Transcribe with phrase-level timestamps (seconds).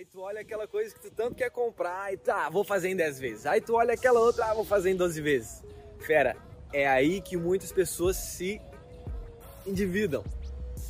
[0.00, 2.96] Aí tu olha aquela coisa que tu tanto quer comprar e tá, vou fazer em
[2.96, 3.44] 10 vezes.
[3.44, 5.62] Aí tu olha aquela outra, ah, vou fazer em 12 vezes.
[5.98, 6.38] Fera,
[6.72, 8.58] é aí que muitas pessoas se
[9.66, 10.24] endividam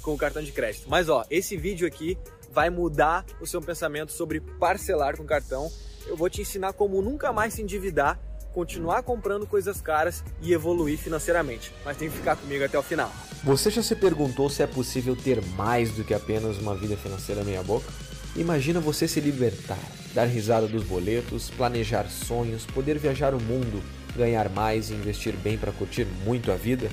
[0.01, 0.88] com o cartão de crédito.
[0.88, 2.17] Mas ó, esse vídeo aqui
[2.53, 5.69] vai mudar o seu pensamento sobre parcelar com cartão.
[6.06, 8.17] Eu vou te ensinar como nunca mais se endividar,
[8.53, 11.74] continuar comprando coisas caras e evoluir financeiramente.
[11.85, 13.11] Mas tem que ficar comigo até o final.
[13.42, 17.42] Você já se perguntou se é possível ter mais do que apenas uma vida financeira
[17.42, 17.91] meia boca?
[18.37, 19.78] Imagina você se libertar,
[20.15, 23.83] dar risada dos boletos, planejar sonhos, poder viajar o mundo,
[24.16, 26.91] ganhar mais e investir bem para curtir muito a vida,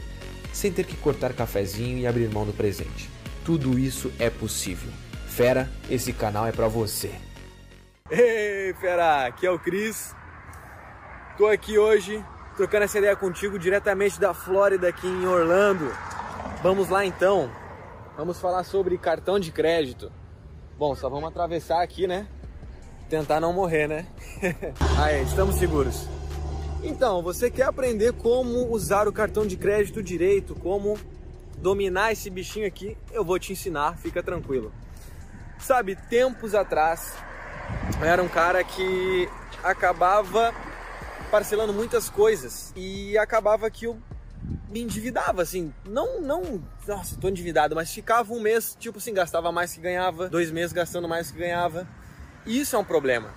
[0.51, 3.09] sem ter que cortar cafezinho e abrir mão do presente.
[3.45, 4.91] Tudo isso é possível.
[5.27, 7.11] Fera, esse canal é para você.
[8.09, 10.15] Ei, fera, aqui é o Cris.
[11.37, 12.23] Tô aqui hoje
[12.55, 15.93] trocando essa ideia contigo diretamente da Flórida aqui em Orlando.
[16.63, 17.51] Vamos lá então.
[18.17, 20.11] Vamos falar sobre cartão de crédito.
[20.77, 22.27] Bom, só vamos atravessar aqui, né?
[23.09, 24.05] Tentar não morrer, né?
[25.01, 26.07] Aí, estamos seguros.
[26.83, 30.95] Então, você quer aprender como usar o cartão de crédito direito, como
[31.57, 32.95] dominar esse bichinho aqui?
[33.11, 34.71] Eu vou te ensinar, fica tranquilo.
[35.57, 37.15] Sabe, tempos atrás,
[37.99, 39.27] era um cara que
[39.63, 40.53] acabava
[41.31, 43.97] parcelando muitas coisas e acabava que eu
[44.69, 49.51] me endividava, assim, não, não, nossa, tô endividado, mas ficava um mês, tipo assim, gastava
[49.51, 51.87] mais que ganhava, dois meses gastando mais que ganhava.
[52.45, 53.33] E isso é um problema,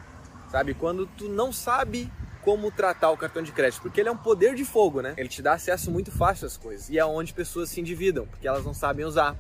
[0.50, 0.74] sabe?
[0.74, 2.10] Quando tu não sabe
[2.42, 5.14] como tratar o cartão de crédito, porque ele é um poder de fogo, né?
[5.16, 8.48] Ele te dá acesso muito fácil às coisas e é onde pessoas se endividam, porque
[8.48, 9.36] elas não sabem usar.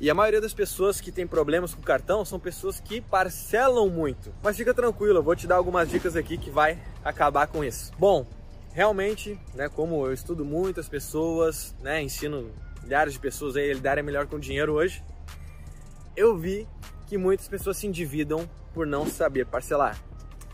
[0.00, 4.32] E a maioria das pessoas que tem problemas com cartão são pessoas que parcelam muito.
[4.42, 7.92] Mas fica tranquilo, eu vou te dar algumas dicas aqui que vai acabar com isso.
[7.98, 8.26] Bom,
[8.72, 12.50] realmente, né, como eu estudo muitas pessoas, né, ensino
[12.82, 15.04] milhares de pessoas a lidarem melhor com o dinheiro hoje,
[16.16, 16.66] eu vi
[17.06, 20.00] que muitas pessoas se endividam por não saber parcelar.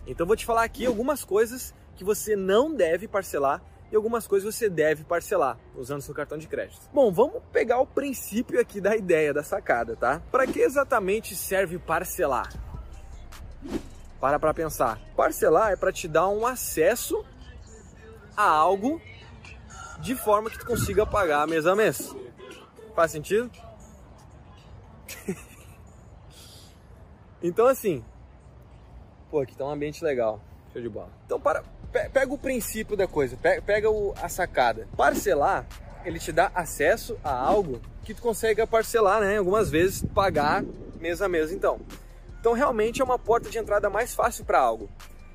[0.07, 4.55] Então vou te falar aqui algumas coisas que você não deve parcelar e algumas coisas
[4.55, 6.81] você deve parcelar usando seu cartão de crédito.
[6.93, 10.21] Bom, vamos pegar o princípio aqui da ideia, da sacada, tá?
[10.31, 12.53] Para que exatamente serve parcelar?
[14.21, 14.99] Para para pensar.
[15.15, 17.25] Parcelar é para te dar um acesso
[18.37, 19.01] a algo
[20.01, 22.15] de forma que tu consiga pagar mês a mês.
[22.95, 23.51] Faz sentido?
[27.43, 28.05] então assim,
[29.31, 30.41] pô, aqui tá um ambiente legal.
[30.73, 31.11] Show de bola.
[31.25, 31.63] Então para,
[32.13, 34.87] pega o princípio da coisa, pega o, a sacada.
[34.97, 35.67] Parcelar,
[36.05, 39.39] ele te dá acesso a algo que tu consegue parcelar, né?
[39.39, 40.65] Algumas vezes pagar
[41.01, 41.81] mês a mês, então.
[42.41, 44.89] Então realmente é uma porta de entrada mais fácil para algo.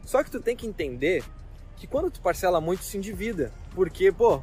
[0.05, 1.23] Só que tu tem que entender
[1.81, 3.51] que quando tu parcela muito, se endivida.
[3.73, 4.41] Porque, pô,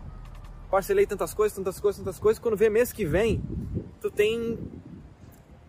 [0.70, 3.40] parcelei tantas coisas, tantas coisas, tantas coisas, quando vê mês que vem,
[4.00, 4.58] tu tem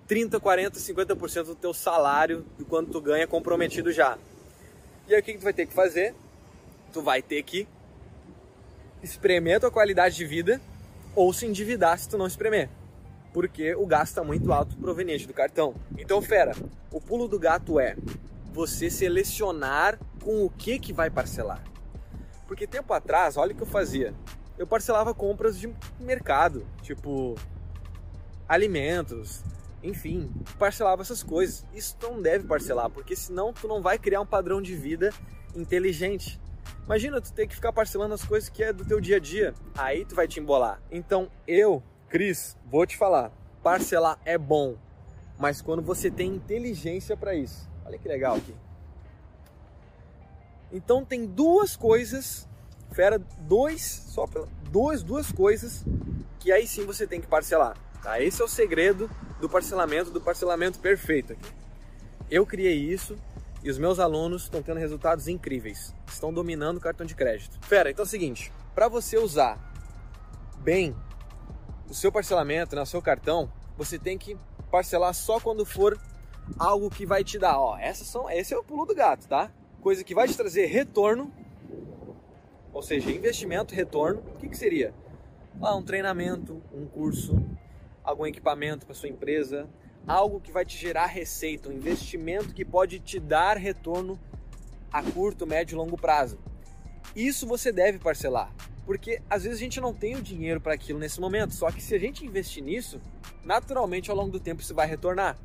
[0.07, 4.17] 30, 40, 50% do teu salário do quanto tu ganha comprometido já.
[5.07, 6.15] E aí o que, que tu vai ter que fazer?
[6.91, 7.67] tu vai ter que
[9.01, 10.59] espremer a tua qualidade de vida
[11.15, 12.69] ou se endividar se tu não espremer.
[13.31, 15.75] Porque o gasto está muito alto proveniente do cartão.
[15.97, 16.55] Então, fera,
[16.91, 17.95] o pulo do gato é
[18.51, 21.59] você selecionar com o que que vai parcelar.
[22.47, 24.13] Porque tempo atrás, olha o que eu fazia.
[24.59, 27.33] Eu parcelava compras de mercado, tipo
[28.47, 29.43] alimentos,
[29.81, 31.65] enfim, parcelava essas coisas.
[31.73, 35.11] Isso não deve parcelar, porque senão tu não vai criar um padrão de vida
[35.55, 36.39] inteligente.
[36.85, 39.55] Imagina tu ter que ficar parcelando as coisas que é do teu dia a dia.
[39.75, 40.79] Aí tu vai te embolar.
[40.91, 43.31] Então eu, Cris, vou te falar.
[43.63, 44.77] Parcelar é bom,
[45.39, 47.67] mas quando você tem inteligência para isso.
[47.83, 48.53] Olha que legal aqui.
[50.71, 52.47] Então tem duas coisas,
[52.91, 54.25] fera, dois, só
[54.69, 55.83] duas, duas coisas
[56.39, 57.75] que aí sim você tem que parcelar.
[58.01, 58.21] Tá?
[58.21, 59.09] Esse é o segredo
[59.39, 61.51] do parcelamento, do parcelamento perfeito aqui.
[62.29, 63.17] Eu criei isso
[63.63, 65.93] e os meus alunos estão tendo resultados incríveis.
[66.07, 67.59] Estão dominando o cartão de crédito.
[67.65, 69.57] Fera, então é o seguinte, para você usar
[70.59, 70.95] bem
[71.89, 74.37] o seu parcelamento, no né, seu cartão, você tem que
[74.69, 75.99] parcelar só quando for
[76.57, 79.51] algo que vai te dar, ó, essas são, esse é o pulo do gato, tá?
[79.81, 81.31] Coisa que vai te trazer retorno,
[82.73, 84.21] ou seja, investimento, retorno.
[84.35, 84.93] O que, que seria?
[85.61, 87.41] Ah, um treinamento, um curso,
[88.03, 89.69] algum equipamento para sua empresa,
[90.05, 94.19] algo que vai te gerar receita, um investimento que pode te dar retorno
[94.91, 96.37] a curto, médio e longo prazo.
[97.15, 98.53] Isso você deve parcelar,
[98.85, 101.81] porque às vezes a gente não tem o dinheiro para aquilo nesse momento, só que
[101.81, 102.99] se a gente investir nisso,
[103.45, 105.37] naturalmente ao longo do tempo isso vai retornar.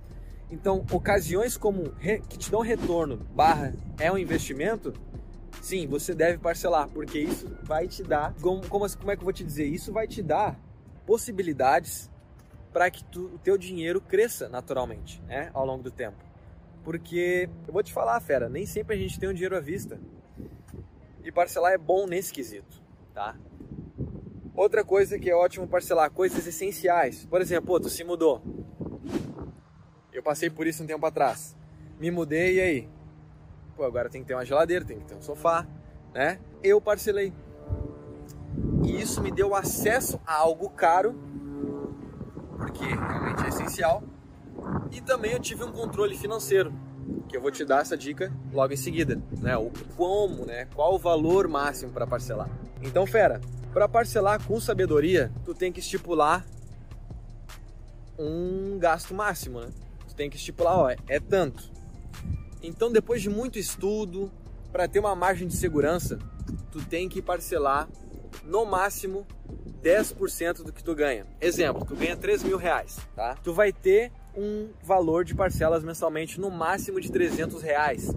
[0.50, 1.94] Então, ocasiões como
[2.28, 4.92] que te dão retorno, barra é um investimento,
[5.60, 9.24] sim, você deve parcelar, porque isso vai te dar, como, como, como é que eu
[9.24, 9.66] vou te dizer?
[9.66, 10.58] Isso vai te dar
[11.06, 12.10] possibilidades
[12.72, 16.18] para que tu, o teu dinheiro cresça naturalmente, né, ao longo do tempo.
[16.82, 19.98] Porque eu vou te falar, fera, nem sempre a gente tem o dinheiro à vista.
[21.24, 22.82] E parcelar é bom nesse quesito,
[23.14, 23.34] tá?
[24.54, 27.24] Outra coisa que é ótimo parcelar, coisas essenciais.
[27.24, 28.42] Por exemplo, pô, tu se mudou.
[30.14, 31.56] Eu passei por isso um tempo atrás.
[31.98, 32.88] Me mudei e aí?
[33.76, 35.66] Pô, agora tem que ter uma geladeira, tem que ter um sofá,
[36.14, 36.38] né?
[36.62, 37.32] Eu parcelei.
[38.84, 41.18] E isso me deu acesso a algo caro,
[42.56, 44.04] porque realmente é essencial.
[44.92, 46.72] E também eu tive um controle financeiro,
[47.28, 49.56] que eu vou te dar essa dica logo em seguida, né?
[49.56, 50.68] O como, né?
[50.76, 52.48] Qual o valor máximo para parcelar.
[52.80, 53.40] Então, fera,
[53.72, 56.46] para parcelar com sabedoria, tu tem que estipular
[58.16, 59.70] um gasto máximo, né?
[60.14, 61.72] Tu tem que estipular, ó, é tanto.
[62.62, 64.30] Então, depois de muito estudo,
[64.70, 66.20] para ter uma margem de segurança,
[66.70, 67.88] tu tem que parcelar
[68.44, 69.26] no máximo
[69.82, 71.26] 10% do que tu ganha.
[71.40, 73.34] Exemplo, tu ganha 3 mil reais, tá?
[73.42, 78.08] Tu vai ter um valor de parcelas mensalmente no máximo de 300 reais.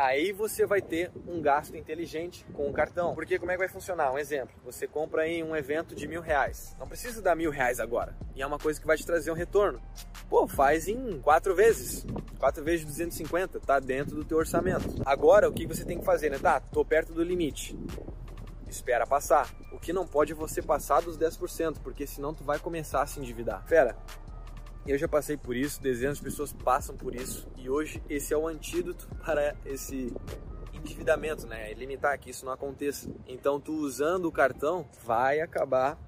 [0.00, 3.16] Aí você vai ter um gasto inteligente com o cartão.
[3.16, 4.12] Porque como é que vai funcionar?
[4.12, 6.76] Um exemplo, você compra em um evento de mil reais.
[6.78, 8.16] Não precisa dar mil reais agora.
[8.36, 9.82] E é uma coisa que vai te trazer um retorno.
[10.30, 12.06] Pô, faz em quatro vezes.
[12.38, 15.02] Quatro vezes 250, tá dentro do teu orçamento.
[15.04, 16.38] Agora, o que você tem que fazer, né?
[16.38, 17.76] Tá, tô perto do limite
[18.68, 19.50] espera passar.
[19.72, 23.06] O que não pode é você passar dos 10%, porque senão tu vai começar a
[23.06, 23.64] se endividar.
[23.66, 23.96] Fera,
[24.90, 28.36] eu já passei por isso, dezenas de pessoas passam por isso e hoje esse é
[28.36, 30.12] o antídoto para esse
[30.72, 31.70] endividamento, né?
[31.70, 33.10] É limitar que isso não aconteça.
[33.26, 35.98] Então, tu usando o cartão vai acabar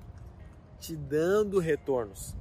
[0.78, 2.34] te dando retornos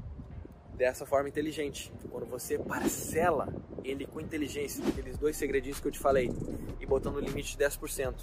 [0.75, 1.91] dessa forma inteligente.
[2.09, 3.53] Quando você parcela
[3.83, 6.31] ele com inteligência, aqueles dois segredinhos que eu te falei,
[6.79, 8.15] e botando o limite de 10%.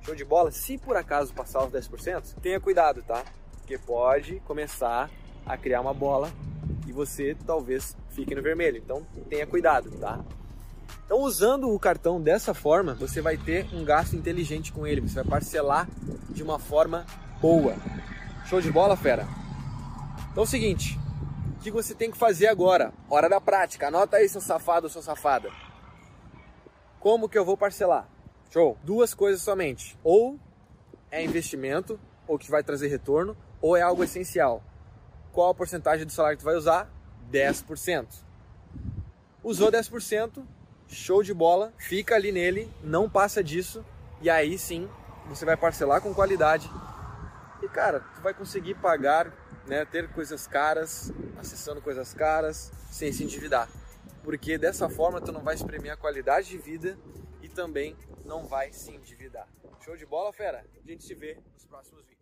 [0.00, 0.50] Show de bola?
[0.50, 3.24] Se por acaso passar os 10%, tenha cuidado, tá?
[3.58, 5.08] Porque pode começar
[5.46, 6.32] a criar uma bola
[6.92, 8.78] você talvez fique no vermelho.
[8.78, 10.24] Então tenha cuidado, tá?
[11.04, 15.16] Então, usando o cartão dessa forma, você vai ter um gasto inteligente com ele, você
[15.16, 15.88] vai parcelar
[16.30, 17.04] de uma forma
[17.40, 17.74] boa.
[18.46, 19.26] Show de bola, fera?
[20.30, 20.98] Então é o seguinte,
[21.58, 22.92] o que você tem que fazer agora?
[23.10, 25.50] Hora da prática, anota aí seu safado sua safada.
[26.98, 28.08] Como que eu vou parcelar?
[28.50, 28.78] Show.
[28.82, 29.98] Duas coisas somente.
[30.04, 30.38] Ou
[31.10, 34.62] é investimento, ou que vai trazer retorno, ou é algo essencial.
[35.32, 36.90] Qual a porcentagem do salário que tu vai usar?
[37.30, 38.06] 10%.
[39.42, 40.44] Usou 10%,
[40.86, 43.84] show de bola, fica ali nele, não passa disso,
[44.20, 44.88] e aí sim
[45.26, 46.70] você vai parcelar com qualidade.
[47.62, 49.32] E cara, tu vai conseguir pagar,
[49.66, 53.68] né, ter coisas caras, acessando coisas caras, sem se endividar.
[54.22, 56.98] Porque dessa forma tu não vai espremer a qualidade de vida
[57.40, 59.48] e também não vai se endividar.
[59.80, 60.64] Show de bola, fera?
[60.84, 62.21] A gente se vê nos próximos vídeos.